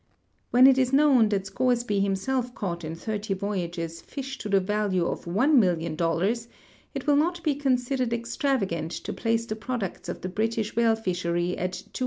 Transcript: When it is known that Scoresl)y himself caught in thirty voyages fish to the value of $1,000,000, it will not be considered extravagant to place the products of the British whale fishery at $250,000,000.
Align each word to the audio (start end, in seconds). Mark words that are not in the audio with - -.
When 0.49 0.65
it 0.65 0.79
is 0.79 0.91
known 0.91 1.29
that 1.29 1.43
Scoresl)y 1.45 2.01
himself 2.01 2.55
caught 2.55 2.83
in 2.83 2.95
thirty 2.95 3.35
voyages 3.35 4.01
fish 4.01 4.39
to 4.39 4.49
the 4.49 4.59
value 4.59 5.05
of 5.05 5.25
$1,000,000, 5.25 6.47
it 6.95 7.05
will 7.05 7.15
not 7.15 7.43
be 7.43 7.53
considered 7.53 8.11
extravagant 8.11 8.89
to 8.93 9.13
place 9.13 9.45
the 9.45 9.55
products 9.55 10.09
of 10.09 10.21
the 10.21 10.29
British 10.29 10.75
whale 10.75 10.95
fishery 10.95 11.55
at 11.55 11.73
$250,000,000. 11.73 11.99